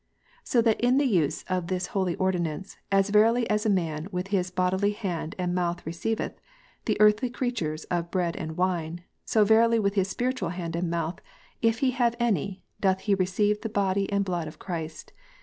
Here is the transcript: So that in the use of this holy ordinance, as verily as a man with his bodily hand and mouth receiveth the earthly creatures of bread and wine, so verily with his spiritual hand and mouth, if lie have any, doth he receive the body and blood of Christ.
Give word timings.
So 0.43 0.63
that 0.63 0.81
in 0.81 0.97
the 0.97 1.05
use 1.05 1.43
of 1.47 1.67
this 1.67 1.85
holy 1.93 2.15
ordinance, 2.15 2.75
as 2.91 3.11
verily 3.11 3.47
as 3.51 3.67
a 3.67 3.69
man 3.69 4.07
with 4.11 4.29
his 4.29 4.49
bodily 4.49 4.93
hand 4.93 5.35
and 5.37 5.53
mouth 5.53 5.85
receiveth 5.85 6.41
the 6.85 6.99
earthly 6.99 7.29
creatures 7.29 7.83
of 7.83 8.09
bread 8.09 8.35
and 8.35 8.57
wine, 8.57 9.03
so 9.25 9.45
verily 9.45 9.77
with 9.77 9.93
his 9.93 10.07
spiritual 10.07 10.49
hand 10.49 10.75
and 10.75 10.89
mouth, 10.89 11.19
if 11.61 11.83
lie 11.83 11.89
have 11.89 12.15
any, 12.19 12.63
doth 12.79 13.01
he 13.01 13.13
receive 13.13 13.61
the 13.61 13.69
body 13.69 14.11
and 14.11 14.25
blood 14.25 14.47
of 14.47 14.57
Christ. 14.57 15.13